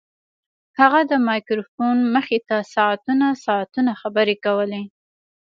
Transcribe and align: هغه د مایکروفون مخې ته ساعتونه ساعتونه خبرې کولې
هغه 0.79 0.99
د 1.11 1.13
مایکروفون 1.27 1.97
مخې 2.15 2.37
ته 2.47 2.57
ساعتونه 2.73 3.27
ساعتونه 3.45 3.91
خبرې 4.01 4.35
کولې 4.45 4.83